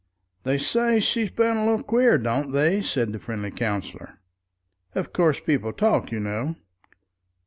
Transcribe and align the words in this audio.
"They 0.41 0.57
say 0.57 0.99
she's 0.99 1.29
been 1.29 1.57
a 1.57 1.61
little 1.67 1.83
queer, 1.83 2.17
don't 2.17 2.53
they?" 2.53 2.81
said 2.81 3.13
the 3.13 3.19
friendly 3.19 3.51
counsellor. 3.51 4.19
"Of 4.95 5.13
course 5.13 5.39
people 5.39 5.73
talk, 5.73 6.11
you 6.11 6.19
know." 6.19 6.55